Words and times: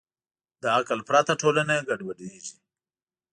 له 0.61 0.67
عقل 0.77 0.99
پرته 1.09 1.33
ټولنه 1.41 1.73
ګډوډېږي. 1.87 2.55